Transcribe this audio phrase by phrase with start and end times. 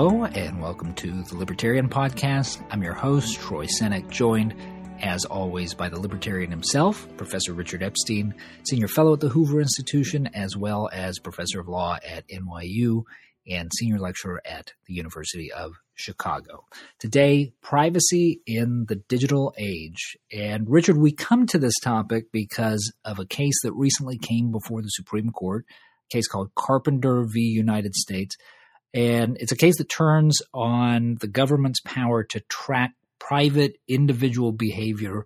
[0.00, 2.64] Hello, and welcome to the Libertarian Podcast.
[2.70, 4.54] I'm your host, Troy Senik, joined,
[5.00, 8.32] as always, by the Libertarian himself, Professor Richard Epstein,
[8.62, 13.02] Senior Fellow at the Hoover Institution, as well as Professor of Law at NYU
[13.48, 16.64] and Senior Lecturer at the University of Chicago.
[17.00, 20.16] Today, privacy in the digital age.
[20.32, 24.80] And Richard, we come to this topic because of a case that recently came before
[24.80, 27.40] the Supreme Court, a case called Carpenter v.
[27.40, 28.36] United States
[28.98, 35.24] and it's a case that turns on the government's power to track private individual behavior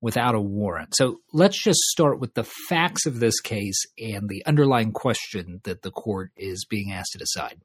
[0.00, 0.96] without a warrant.
[0.96, 5.82] So let's just start with the facts of this case and the underlying question that
[5.82, 7.60] the court is being asked to decide.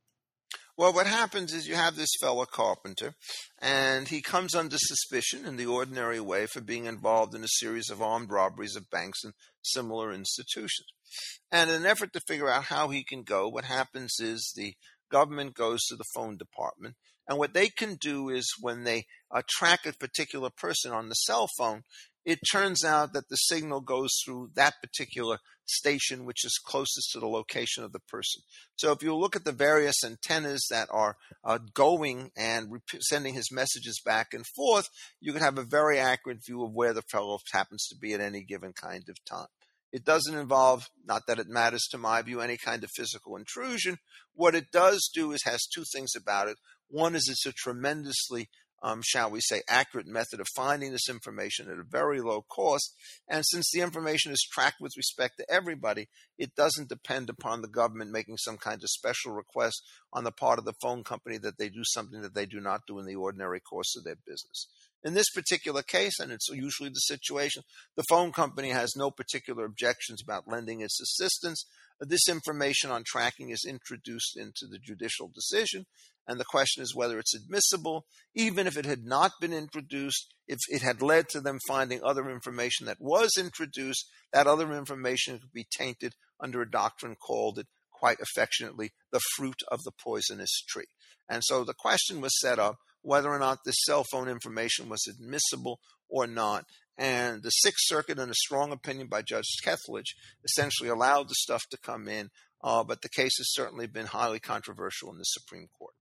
[0.78, 3.14] Well, what happens is you have this fellow Carpenter,
[3.60, 7.90] and he comes under suspicion in the ordinary way for being involved in a series
[7.90, 10.88] of armed robberies of banks and similar institutions.
[11.50, 14.74] And in an effort to figure out how he can go, what happens is the
[15.16, 16.96] government goes to the phone department.
[17.26, 21.16] And what they can do is when they uh, track a particular person on the
[21.16, 21.84] cell phone,
[22.26, 27.20] it turns out that the signal goes through that particular station, which is closest to
[27.22, 28.42] the location of the person.
[28.76, 33.36] So if you look at the various antennas that are uh, going and rep- sending
[33.36, 34.90] his messages back and forth,
[35.22, 38.20] you can have a very accurate view of where the fellow happens to be at
[38.20, 39.48] any given kind of time.
[39.92, 43.98] It doesn't involve, not that it matters to my view, any kind of physical intrusion.
[44.34, 46.58] What it does do is has two things about it.
[46.90, 48.50] One is it's a tremendously,
[48.84, 52.94] um, shall we say, accurate method of finding this information at a very low cost.
[53.28, 57.70] And since the information is tracked with respect to everybody, it doesn't depend upon the
[57.70, 61.58] government making some kind of special request on the part of the phone company that
[61.58, 64.68] they do something that they do not do in the ordinary course of their business.
[65.06, 67.62] In this particular case, and it's usually the situation,
[67.96, 71.64] the phone company has no particular objections about lending its assistance.
[72.02, 75.86] This information on tracking is introduced into the judicial decision,
[76.28, 78.08] and the question is whether it's admissible.
[78.34, 82.28] Even if it had not been introduced, if it had led to them finding other
[82.28, 87.68] information that was introduced, that other information could be tainted under a doctrine called it
[87.92, 90.88] quite affectionately the fruit of the poisonous tree.
[91.30, 95.08] And so the question was set up whether or not this cell phone information was
[95.08, 95.80] admissible
[96.10, 96.66] or not.
[96.98, 101.64] And the Sixth Circuit, in a strong opinion by Judge Kethledge, essentially allowed the stuff
[101.72, 102.30] to come in.
[102.64, 105.94] Uh, but the case has certainly been highly controversial in the Supreme Court.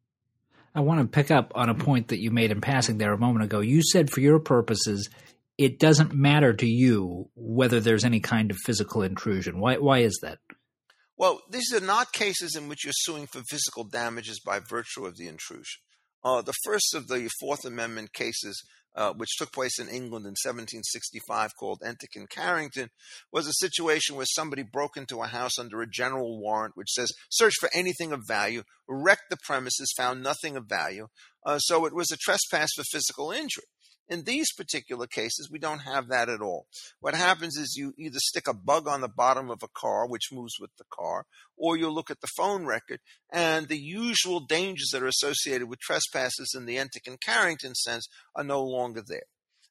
[0.75, 3.19] I want to pick up on a point that you made in passing there a
[3.19, 3.61] moment ago.
[3.61, 5.11] You said, for your purposes,
[5.59, 9.61] it doesn't matter to you whether there's any kind of physical intrusion.
[9.61, 10.39] Why, why is that?
[11.17, 15.17] Well, these are not cases in which you're suing for physical damages by virtue of
[15.17, 15.83] the intrusion.
[16.25, 18.63] Uh, the first of the Fourth Amendment cases,
[18.97, 22.89] uh, which took place in England in 1765, called Entick and Carrington,
[23.33, 27.13] was a situation where somebody broke into a house under a general warrant which says,
[27.31, 31.09] search for anything of value, wrecked the premises, found nothing of value.
[31.45, 33.65] Uh, so it was a trespass for physical injury.
[34.09, 36.67] In these particular cases, we don't have that at all.
[37.01, 40.31] What happens is you either stick a bug on the bottom of a car, which
[40.31, 41.25] moves with the car,
[41.57, 43.01] or you look at the phone record,
[43.33, 48.07] and the usual dangers that are associated with trespasses in the Entick and Carrington sense
[48.37, 49.25] are no longer there.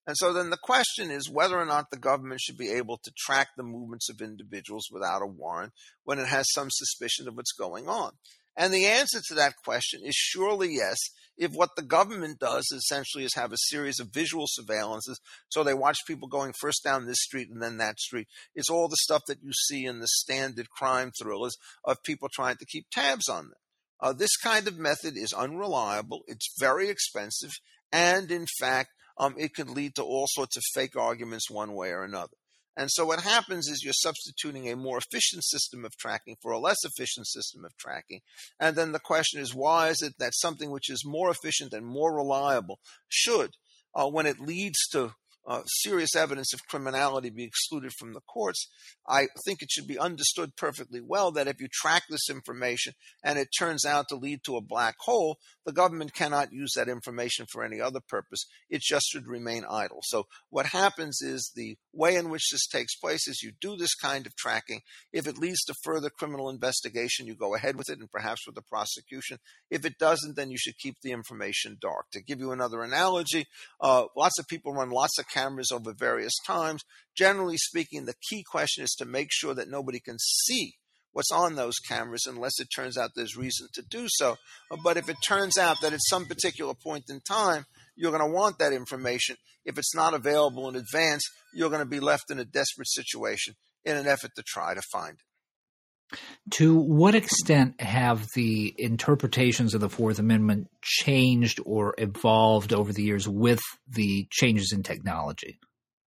[0.06, 3.14] And so then the question is whether or not the government should be able to
[3.18, 5.74] track the movements of individuals without a warrant
[6.04, 8.14] when it has some suspicion of what's going on.
[8.56, 10.98] And the answer to that question is surely yes,
[11.38, 15.16] if what the government does essentially is have a series of visual surveillances.
[15.50, 18.28] So they watch people going first down this street and then that street.
[18.56, 22.58] It's all the stuff that you see in the standard crime thrillers of people trying
[22.58, 23.54] to keep tabs on them.
[24.00, 27.52] Uh, this kind of method is unreliable, it's very expensive,
[27.92, 31.90] and in fact, um, it can lead to all sorts of fake arguments one way
[31.90, 32.36] or another.
[32.76, 36.60] And so what happens is you're substituting a more efficient system of tracking for a
[36.60, 38.22] less efficient system of tracking.
[38.60, 41.86] And then the question is, why is it that something which is more efficient and
[41.86, 43.52] more reliable should,
[43.94, 45.14] uh, when it leads to
[45.46, 48.70] uh, serious evidence of criminality be excluded from the courts,
[49.08, 52.94] I think it should be understood perfectly well that if you track this information
[53.24, 56.88] and it turns out to lead to a black hole, the government cannot use that
[56.88, 58.46] information for any other purpose.
[58.70, 60.00] It just should remain idle.
[60.04, 63.94] So what happens is the way in which this takes place is you do this
[63.96, 64.82] kind of tracking.
[65.12, 68.56] If it leads to further criminal investigation, you go ahead with it and perhaps with
[68.56, 69.38] the prosecution.
[69.70, 72.08] If it doesn't, then you should keep the information dark.
[72.12, 73.46] To give you another analogy,
[73.80, 76.84] uh, lots of people run lots of cameras over various times.
[77.16, 80.74] Generally speaking, the key question is to make sure that nobody can see
[81.14, 84.36] what's on those cameras unless it turns out there's reason to do so.
[84.84, 88.34] But if it turns out that at some particular point in time, you're going to
[88.34, 89.36] want that information.
[89.66, 91.24] If it's not available in advance,
[91.54, 93.56] you're going to be left in a desperate situation
[93.86, 96.18] in an effort to try to find it.
[96.52, 103.04] To what extent have the interpretations of the Fourth Amendment changed or evolved over the
[103.04, 105.60] years with the changes in technology?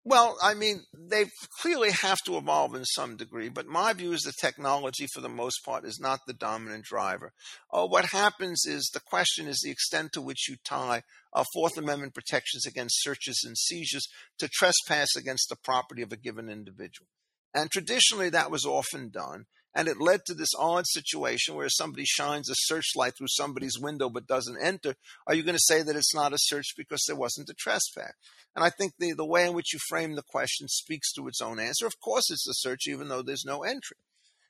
[0.08, 1.24] Well, I mean, they
[1.60, 5.28] clearly have to evolve in some degree, but my view is that technology, for the
[5.28, 7.32] most part, is not the dominant driver.
[7.72, 11.76] Uh, what happens is the question is the extent to which you tie uh, Fourth
[11.76, 14.06] Amendment protections against searches and seizures
[14.38, 17.08] to trespass against the property of a given individual.
[17.52, 19.46] And traditionally, that was often done.
[19.78, 24.08] And it led to this odd situation where somebody shines a searchlight through somebody's window
[24.08, 24.94] but doesn't enter.
[25.26, 28.14] Are you going to say that it's not a search because there wasn't a trespass?
[28.54, 31.42] And I think the, the way in which you frame the question speaks to its
[31.42, 31.86] own answer.
[31.86, 33.98] Of course, it's a search, even though there's no entry.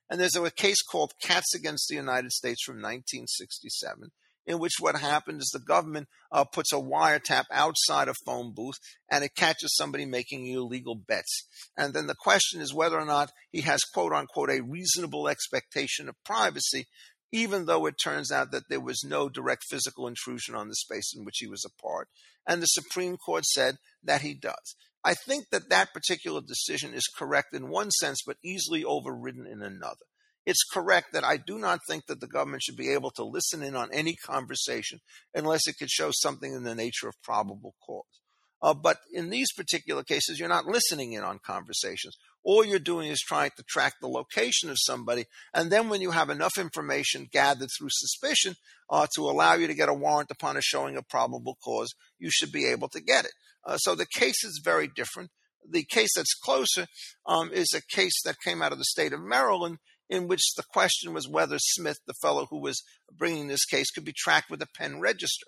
[0.09, 4.13] And there's a case called Katz against the United States from 1967
[4.47, 8.77] in which what happened is the government uh, puts a wiretap outside a phone booth
[9.11, 11.47] and it catches somebody making illegal bets.
[11.77, 16.09] And then the question is whether or not he has, quote unquote, a reasonable expectation
[16.09, 16.87] of privacy,
[17.33, 21.13] even though it turns out that there was no direct physical intrusion on the space
[21.17, 22.09] in which he was a part.
[22.47, 24.77] And the Supreme Court said that he does.
[25.05, 29.63] I think that that particular decision is correct in one sense, but easily overridden in
[29.63, 30.07] another
[30.47, 33.63] it's correct that I do not think that the government should be able to listen
[33.63, 35.01] in on any conversation
[35.35, 38.05] unless it could show something in the nature of probable cause.
[38.63, 42.17] Uh, but in these particular cases, you're not listening in on conversations.
[42.43, 45.25] All you're doing is trying to track the location of somebody.
[45.53, 48.55] And then when you have enough information gathered through suspicion
[48.89, 52.31] uh, to allow you to get a warrant upon a showing of probable cause, you
[52.31, 53.33] should be able to get it.
[53.65, 55.31] Uh, so the case is very different.
[55.69, 56.87] The case that's closer
[57.27, 60.63] um, is a case that came out of the state of Maryland in which the
[60.63, 62.83] question was whether Smith, the fellow who was
[63.13, 65.47] bringing this case, could be tracked with a pen register.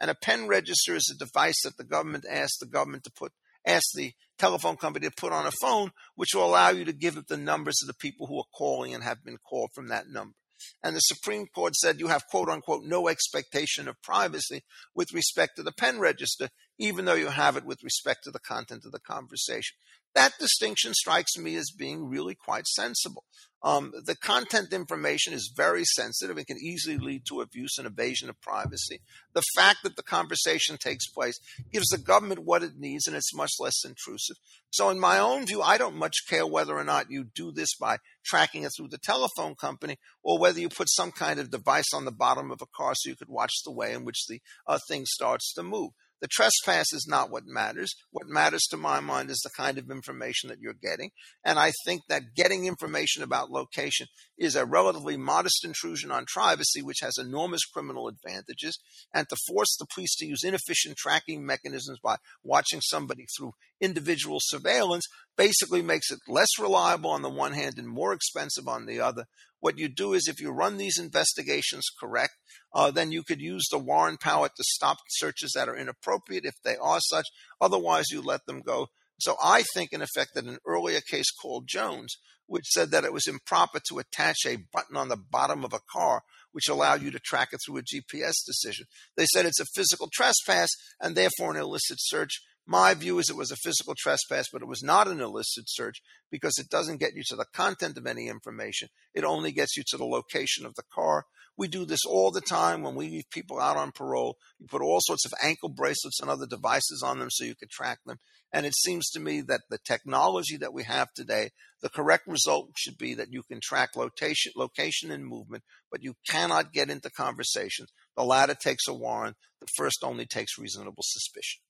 [0.00, 3.32] And a pen register is a device that the government asked the government to put,
[3.66, 7.16] asked the telephone company to put on a phone, which will allow you to give
[7.16, 10.08] it the numbers of the people who are calling and have been called from that
[10.08, 10.34] number.
[10.82, 14.62] And the Supreme Court said you have, quote unquote, no expectation of privacy
[14.94, 18.40] with respect to the pen register, even though you have it with respect to the
[18.40, 19.76] content of the conversation.
[20.14, 23.24] That distinction strikes me as being really quite sensible.
[23.62, 28.28] Um, the content information is very sensitive and can easily lead to abuse and evasion
[28.28, 29.00] of privacy.
[29.34, 31.40] The fact that the conversation takes place
[31.72, 34.36] gives the government what it needs and it's much less intrusive.
[34.70, 37.74] So, in my own view, I don't much care whether or not you do this
[37.74, 41.92] by tracking it through the telephone company or whether you put some kind of device
[41.92, 44.40] on the bottom of a car so you could watch the way in which the
[44.66, 45.90] uh, thing starts to move.
[46.20, 47.94] The trespass is not what matters.
[48.10, 51.10] What matters to my mind is the kind of information that you're getting.
[51.44, 56.82] And I think that getting information about location is a relatively modest intrusion on privacy,
[56.82, 58.78] which has enormous criminal advantages.
[59.14, 64.38] And to force the police to use inefficient tracking mechanisms by watching somebody through individual
[64.40, 65.06] surveillance
[65.36, 69.26] basically makes it less reliable on the one hand and more expensive on the other.
[69.60, 72.34] What you do is if you run these investigations correct,
[72.72, 76.54] uh, then you could use the warrant power to stop searches that are inappropriate if
[76.64, 77.26] they are such.
[77.60, 78.88] Otherwise, you let them go.
[79.20, 82.16] So I think, in effect, that an earlier case called Jones,
[82.46, 85.80] which said that it was improper to attach a button on the bottom of a
[85.92, 86.22] car,
[86.52, 88.86] which allowed you to track it through a GPS decision.
[89.16, 90.70] They said it's a physical trespass
[91.00, 92.40] and therefore an illicit search.
[92.70, 96.02] My view is it was a physical trespass, but it was not an illicit search
[96.30, 98.88] because it doesn't get you to the content of any information.
[99.14, 101.24] It only gets you to the location of the car.
[101.56, 104.36] We do this all the time when we leave people out on parole.
[104.58, 107.70] You put all sorts of ankle bracelets and other devices on them so you can
[107.72, 108.18] track them.
[108.52, 112.72] And it seems to me that the technology that we have today, the correct result
[112.76, 117.08] should be that you can track location, location and movement, but you cannot get into
[117.08, 117.88] conversations.
[118.14, 119.36] The latter takes a warrant.
[119.62, 121.62] The first only takes reasonable suspicion.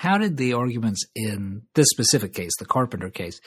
[0.00, 3.38] How did the arguments in this specific case, the Carpenter case,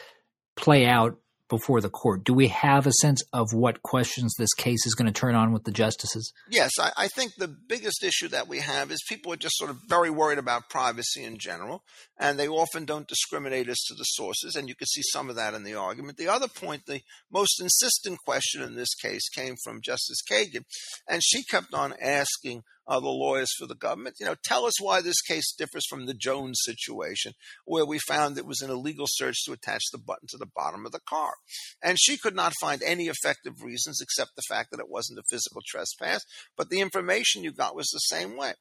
[0.56, 1.18] play out
[1.50, 2.24] before the court?
[2.24, 5.52] Do we have a sense of what questions this case is going to turn on
[5.52, 6.32] with the justices?
[6.48, 9.72] Yes, I, I, think the biggest issue that we have is people are just sort
[9.72, 11.82] of very worried about privacy in general,
[12.20, 15.36] and they often don't discriminate as to the sources, and you can see some of
[15.36, 16.20] that in the argument.
[16.20, 20.66] The other point, the most insistent question in this case came from Justice Kagan,
[21.10, 24.18] and she kept on asking uh, the lawyers for the government.
[24.20, 27.34] You know, tell us why this case differs from the Jones situation,
[27.66, 30.86] where we found it was an illegal search to attach the button to the bottom
[30.86, 31.34] of the car.
[31.82, 35.24] And she could not find any effective reasons except the fact that it wasn't a
[35.30, 36.24] physical trespass,
[36.58, 38.54] but the information you got was the same way.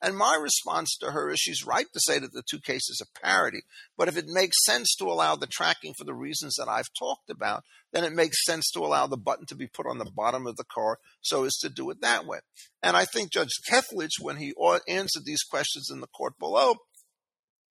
[0.00, 3.20] And my response to her is she's right to say that the two cases are
[3.22, 3.62] parity,
[3.96, 7.30] but if it makes sense to allow the tracking for the reasons that I've talked
[7.30, 10.46] about, then it makes sense to allow the button to be put on the bottom
[10.46, 12.38] of the car so as to do it that way.
[12.82, 14.52] And I think Judge Kethledge, when he
[14.88, 16.74] answered these questions in the court below,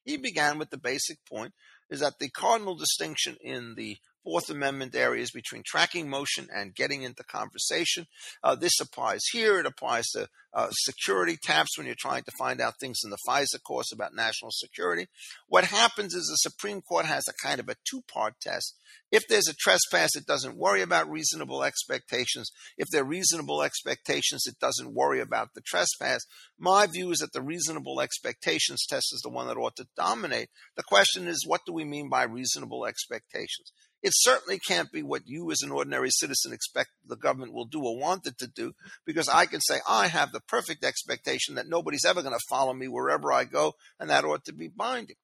[0.04, 1.54] he began with the basic point
[1.89, 7.01] is that the cardinal distinction in the Fourth Amendment areas between tracking motion and getting
[7.01, 8.07] into conversation.
[8.43, 9.57] Uh, this applies here.
[9.57, 13.17] It applies to uh, security taps when you're trying to find out things in the
[13.25, 15.07] FISA courts about national security.
[15.48, 18.75] What happens is the Supreme Court has a kind of a two part test.
[19.12, 22.51] If there's a trespass, it doesn't worry about reasonable expectations.
[22.77, 26.25] If there are reasonable expectations, it doesn't worry about the trespass.
[26.60, 30.50] My view is that the reasonable expectations test is the one that ought to dominate.
[30.75, 33.72] The question is, what do we mean by reasonable expectations?
[34.04, 37.84] It certainly can't be what you as an ordinary citizen expect the government will do
[37.84, 38.74] or want it to do,
[39.06, 42.74] because I can say I have the perfect expectation that nobody's ever going to follow
[42.74, 45.16] me wherever I go, and that ought to be binding.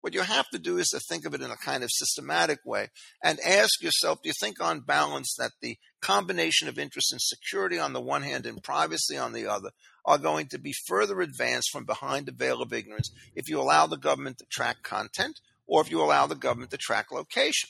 [0.00, 2.60] What you have to do is to think of it in a kind of systematic
[2.64, 2.88] way
[3.22, 7.78] and ask yourself, do you think on balance that the combination of interest in security
[7.78, 9.70] on the one hand and privacy on the other
[10.06, 13.86] are going to be further advanced from behind the veil of ignorance if you allow
[13.86, 17.68] the government to track content or if you allow the government to track location.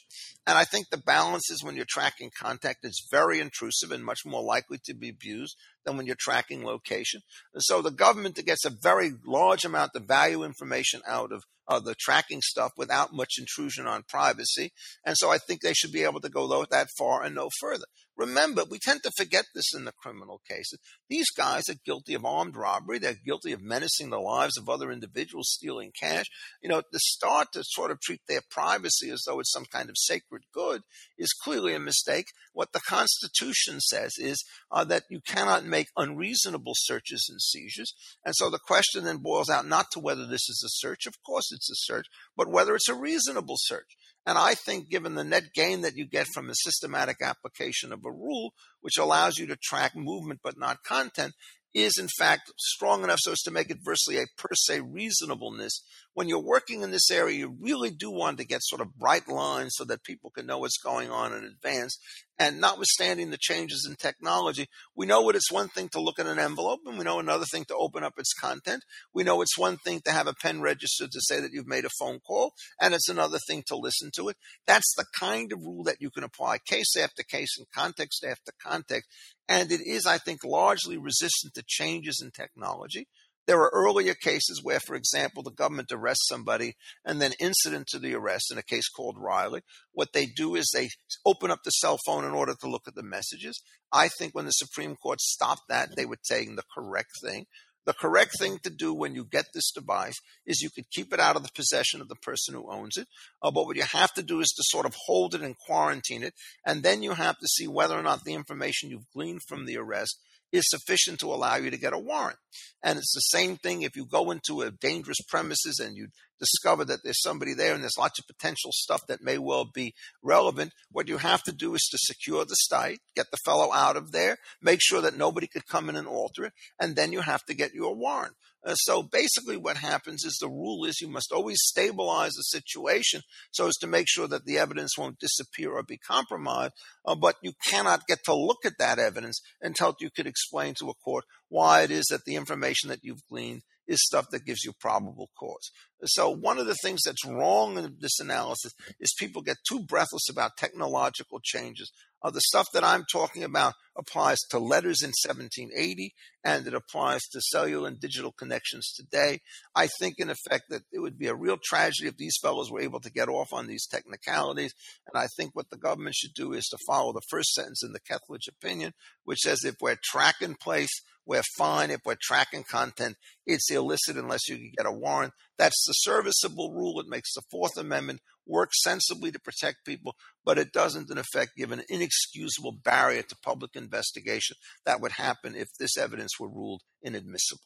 [0.50, 4.26] And I think the balance is when you're tracking contact, it's very intrusive and much
[4.26, 7.21] more likely to be abused than when you're tracking location.
[7.54, 11.78] And so the government gets a very large amount of value information out of uh,
[11.78, 14.73] the tracking stuff without much intrusion on privacy.
[15.07, 17.85] And so I think they should be able to go that far and no further.
[18.16, 20.78] Remember, we tend to forget this in the criminal cases.
[21.09, 22.99] These guys are guilty of armed robbery.
[22.99, 26.26] They're guilty of menacing the lives of other individuals, stealing cash.
[26.62, 29.88] You know, to start to sort of treat their privacy as though it's some kind
[29.88, 30.82] of sacred good
[31.18, 32.26] is clearly a mistake.
[32.52, 37.92] What the Constitution says is uh, that you cannot make unreasonable searches and seizures.
[38.25, 41.14] And so the question then boils out not to whether this is a search, of
[41.25, 42.06] course it's a search,
[42.37, 43.97] but whether it's a reasonable search.
[44.26, 48.04] And I think, given the net gain that you get from a systematic application of
[48.04, 51.32] a rule, which allows you to track movement but not content,
[51.75, 55.82] is in fact strong enough so as to make it virtually a per se reasonableness.
[56.14, 59.29] When you're working in this area, you really do want to get sort of bright
[59.29, 61.99] lines so that people can know what's going on in advance.
[62.38, 66.26] And notwithstanding the changes in technology, we know what it's one thing to look at
[66.26, 68.83] an envelope, and we know another thing to open up its content.
[69.12, 71.85] We know it's one thing to have a pen registered to say that you've made
[71.85, 74.37] a phone call, and it's another thing to listen to it.
[74.67, 78.52] That's the kind of rule that you can apply case after case and context after
[78.62, 79.09] context.
[79.47, 83.07] And it is, I think, largely resistant to changes in technology.
[83.50, 87.99] There are earlier cases where, for example, the government arrests somebody and then incident to
[87.99, 89.62] the arrest in a case called Riley.
[89.90, 90.90] What they do is they
[91.26, 93.61] open up the cell phone in order to look at the messages.
[93.90, 97.47] I think when the Supreme Court stopped that, they were saying the correct thing.
[97.87, 101.19] The correct thing to do when you get this device is you could keep it
[101.19, 103.09] out of the possession of the person who owns it.
[103.42, 106.23] Uh, but what you have to do is to sort of hold it and quarantine
[106.23, 106.35] it.
[106.64, 109.76] And then you have to see whether or not the information you've gleaned from the
[109.76, 110.21] arrest
[110.52, 112.38] is sufficient to allow you to get a warrant.
[112.83, 116.09] And it's the same thing if you go into a dangerous premises and you
[116.40, 119.94] discover that there's somebody there and there's lots of potential stuff that may well be
[120.23, 120.73] relevant.
[120.90, 124.12] What you have to do is to secure the site, get the fellow out of
[124.12, 127.44] there, make sure that nobody could come in and alter it, and then you have
[127.44, 128.35] to get your warrant.
[128.62, 133.23] Uh, so basically, what happens is the rule is you must always stabilize the situation
[133.50, 136.75] so as to make sure that the evidence won't disappear or be compromised.
[137.06, 140.90] Uh, but you cannot get to look at that evidence until you could explain to
[140.90, 144.64] a court why it is that the information that you've gleaned is stuff that gives
[144.64, 145.70] you probable cause.
[146.04, 150.30] So one of the things that's wrong in this analysis is people get too breathless
[150.30, 151.92] about technological changes.
[152.23, 157.20] Uh, the stuff that I'm talking about applies to letters in 1780 and it applies
[157.32, 159.40] to cellular and digital connections today.
[159.75, 162.80] I think, in effect, that it would be a real tragedy if these fellows were
[162.80, 164.75] able to get off on these technicalities.
[165.06, 167.92] And I think what the government should do is to follow the first sentence in
[167.92, 168.92] the Kethledge opinion,
[169.25, 170.90] which says if we're track tracking place,
[171.27, 171.91] we're fine.
[171.91, 175.33] If we're tracking content, it's illicit unless you can get a warrant.
[175.59, 177.00] That's the serviceable rule.
[177.00, 181.53] It makes the Fourth Amendment work sensibly to protect people, but it doesn't, in effect,
[181.57, 186.83] give an inexcusable barrier to public investigation that would happen if this evidence were ruled
[187.03, 187.61] inadmissible.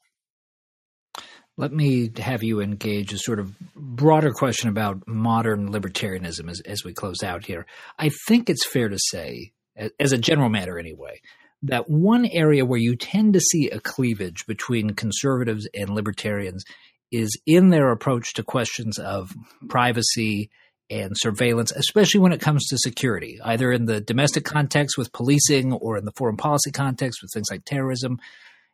[1.56, 6.84] Let me have you engage a sort of broader question about modern libertarianism as, as
[6.84, 7.64] we close out here.
[7.96, 9.52] I think it's fair to say,
[10.00, 11.20] as a general matter anyway,
[11.64, 16.64] that one area where you tend to see a cleavage between conservatives and libertarians
[17.10, 19.34] is in their approach to questions of
[19.68, 20.50] privacy
[20.90, 25.72] and surveillance, especially when it comes to security, either in the domestic context with policing
[25.72, 28.18] or in the foreign policy context with things like terrorism.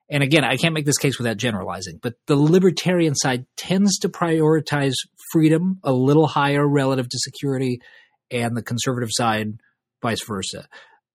[0.08, 4.08] And again, I can't make this case without generalizing, but the libertarian side tends to
[4.08, 4.94] prioritize
[5.30, 7.80] freedom a little higher relative to security,
[8.32, 9.60] and the conservative side,
[10.02, 10.66] vice versa.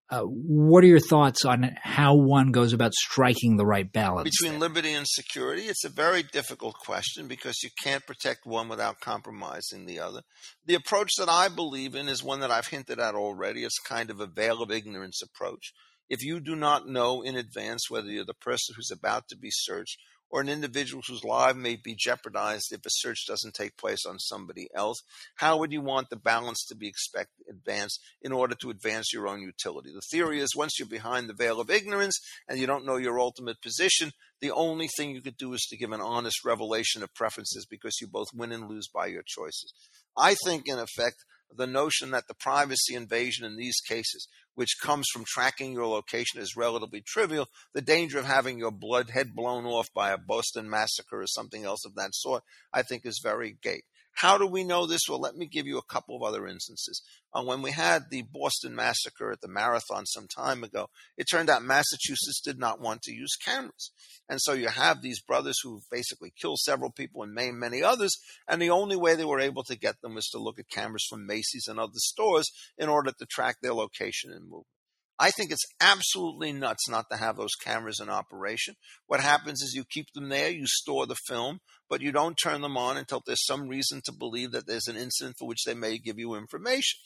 [0.08, 4.60] Uh, what are your thoughts on how one goes about striking the right balance between
[4.60, 4.70] there?
[4.70, 5.64] liberty and security?
[5.64, 10.22] It's a very difficult question because you can't protect one without compromising the other.
[10.64, 13.64] The approach that I believe in is one that I've hinted at already.
[13.64, 15.72] It's kind of a veil of ignorance approach.
[16.08, 19.50] If you do not know in advance whether you're the person who's about to be
[19.52, 19.98] searched
[20.30, 24.20] or an individual whose life may be jeopardized if a search doesn't take place on
[24.20, 24.98] somebody else?
[25.36, 29.28] How would you want the balance to be expect, advanced in order to advance your
[29.28, 29.92] own utility?
[29.94, 33.20] The theory is once you're behind the veil of ignorance and you don't know your
[33.20, 37.14] ultimate position, the only thing you could do is to give an honest revelation of
[37.14, 39.74] preferences because you both win and lose by your choices.
[40.18, 41.18] I think, in effect,
[41.56, 46.40] the notion that the privacy invasion in these cases, which comes from tracking your location,
[46.40, 47.48] is relatively trivial.
[47.74, 51.64] The danger of having your blood head blown off by a Boston massacre or something
[51.64, 53.84] else of that sort, I think, is very great.
[54.16, 55.02] How do we know this?
[55.10, 57.02] Well, let me give you a couple of other instances.
[57.34, 61.50] Uh, when we had the Boston massacre at the marathon some time ago, it turned
[61.50, 63.92] out Massachusetts did not want to use cameras.
[64.30, 68.18] And so you have these brothers who basically killed several people and maimed many others.
[68.48, 71.06] And the only way they were able to get them was to look at cameras
[71.10, 74.75] from Macy's and other stores in order to track their location and movement.
[75.18, 78.76] I think it's absolutely nuts not to have those cameras in operation.
[79.08, 82.62] What happens is you keep them there, you store the film, but you don't turn
[82.62, 85.74] them on until there's some reason to believe that there's an incident for which they
[85.74, 87.00] may give you information.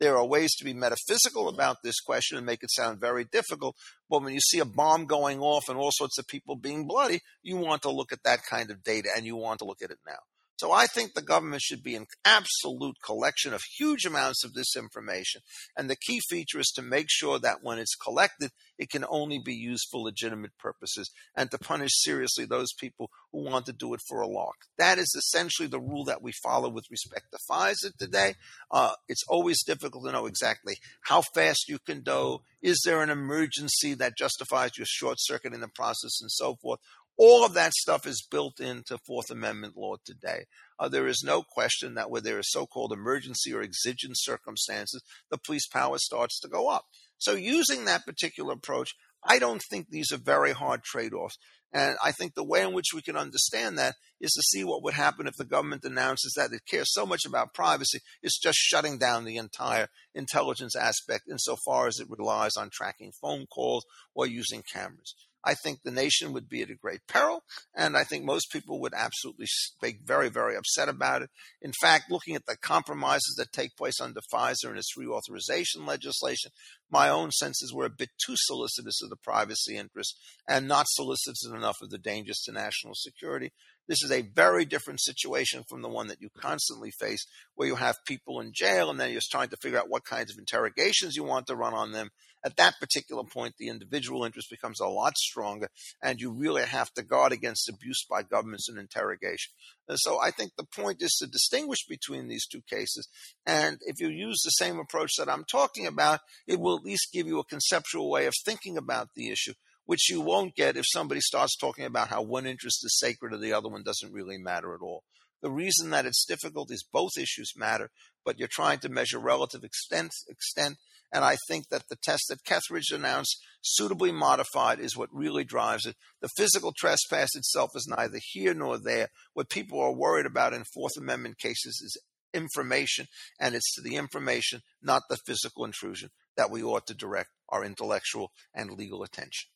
[0.00, 3.76] There are ways to be metaphysical about this question and make it sound very difficult.
[4.10, 7.20] But when you see a bomb going off and all sorts of people being bloody,
[7.42, 9.90] you want to look at that kind of data and you want to look at
[9.90, 10.18] it now.
[10.56, 14.76] So I think the government should be an absolute collection of huge amounts of this
[14.76, 15.40] information.
[15.76, 19.40] And the key feature is to make sure that when it's collected, it can only
[19.44, 23.94] be used for legitimate purposes and to punish seriously those people who want to do
[23.94, 24.56] it for a lark.
[24.78, 28.34] That is essentially the rule that we follow with respect to FISA today.
[28.70, 32.42] Uh, it's always difficult to know exactly how fast you can go.
[32.62, 36.80] Is there an emergency that justifies your short circuiting the process and so forth?
[37.16, 40.46] All of that stuff is built into Fourth Amendment law today.
[40.78, 45.02] Uh, there is no question that where there is so called emergency or exigent circumstances,
[45.30, 46.86] the police power starts to go up.
[47.18, 48.94] So, using that particular approach,
[49.24, 51.38] I don't think these are very hard trade offs.
[51.72, 54.82] And I think the way in which we can understand that is to see what
[54.84, 58.58] would happen if the government announces that it cares so much about privacy, it's just
[58.58, 64.26] shutting down the entire intelligence aspect insofar as it relies on tracking phone calls or
[64.26, 65.14] using cameras.
[65.44, 67.42] I think the nation would be at a great peril,
[67.74, 69.46] and I think most people would absolutely
[69.82, 71.30] be very, very upset about it.
[71.60, 76.50] In fact, looking at the compromises that take place under FISA and its reauthorization legislation,
[76.90, 81.44] my own senses were a bit too solicitous of the privacy interest and not solicitous
[81.44, 83.52] enough of the dangers to national security.
[83.86, 87.74] This is a very different situation from the one that you constantly face, where you
[87.76, 91.16] have people in jail and then you're trying to figure out what kinds of interrogations
[91.16, 92.08] you want to run on them.
[92.44, 95.68] At that particular point, the individual interest becomes a lot stronger,
[96.02, 99.52] and you really have to guard against abuse by governments and interrogation.
[99.88, 103.08] And so I think the point is to distinguish between these two cases.
[103.46, 107.12] And if you use the same approach that I'm talking about, it will at least
[107.12, 109.54] give you a conceptual way of thinking about the issue
[109.86, 113.38] which you won't get if somebody starts talking about how one interest is sacred or
[113.38, 115.04] the other one doesn't really matter at all.
[115.42, 117.90] The reason that it's difficult is both issues matter,
[118.24, 120.78] but you're trying to measure relative extent, extent
[121.14, 125.86] and I think that the test that Kethledge announced, suitably modified, is what really drives
[125.86, 125.94] it.
[126.20, 129.10] The physical trespass itself is neither here nor there.
[129.32, 132.02] What people are worried about in Fourth Amendment cases is
[132.34, 133.06] information,
[133.38, 137.64] and it's to the information, not the physical intrusion, that we ought to direct our
[137.64, 139.50] intellectual and legal attention.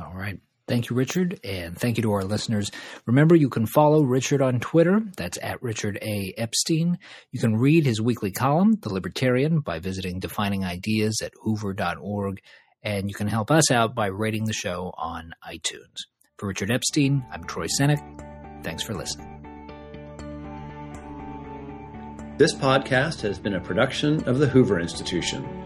[0.00, 0.38] All right.
[0.68, 2.72] Thank you, Richard, and thank you to our listeners.
[3.06, 5.00] Remember, you can follow Richard on Twitter.
[5.16, 6.34] That's at Richard A.
[6.36, 6.98] Epstein.
[7.30, 12.40] You can read his weekly column, The Libertarian, by visiting Defining Ideas at hoover.org.
[12.82, 16.06] And you can help us out by rating the show on iTunes.
[16.36, 18.64] For Richard Epstein, I'm Troy Senik.
[18.64, 19.32] Thanks for listening.
[22.38, 25.65] This podcast has been a production of the Hoover Institution.